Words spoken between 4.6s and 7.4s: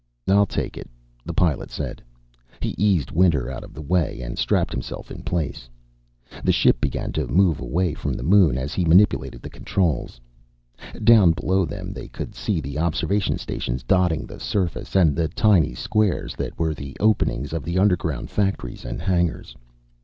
himself in place. The ship began to